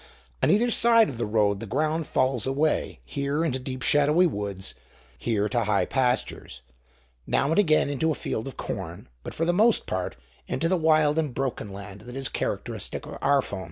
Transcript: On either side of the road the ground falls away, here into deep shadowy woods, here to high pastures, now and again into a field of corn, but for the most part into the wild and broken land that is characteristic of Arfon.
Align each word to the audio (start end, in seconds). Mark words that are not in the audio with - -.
On 0.41 0.49
either 0.49 0.71
side 0.71 1.09
of 1.09 1.19
the 1.19 1.27
road 1.27 1.59
the 1.59 1.67
ground 1.67 2.07
falls 2.07 2.47
away, 2.47 3.01
here 3.05 3.45
into 3.45 3.59
deep 3.59 3.83
shadowy 3.83 4.25
woods, 4.25 4.73
here 5.15 5.47
to 5.49 5.65
high 5.65 5.85
pastures, 5.85 6.63
now 7.27 7.45
and 7.51 7.59
again 7.59 7.87
into 7.87 8.09
a 8.09 8.15
field 8.15 8.47
of 8.47 8.57
corn, 8.57 9.09
but 9.21 9.35
for 9.35 9.45
the 9.45 9.53
most 9.53 9.85
part 9.85 10.15
into 10.47 10.67
the 10.67 10.75
wild 10.75 11.19
and 11.19 11.35
broken 11.35 11.71
land 11.71 12.01
that 12.01 12.15
is 12.15 12.29
characteristic 12.29 13.05
of 13.05 13.19
Arfon. 13.21 13.59